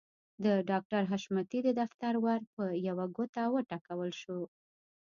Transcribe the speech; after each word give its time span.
د 0.45 0.47
ډاکټر 0.69 1.01
حشمتي 1.11 1.59
د 1.63 1.69
دفتر 1.81 2.13
ور 2.25 2.41
په 2.53 2.63
يوه 2.87 3.05
ګوته 3.15 3.43
وټکول 3.53 4.09
شو. 4.21 4.39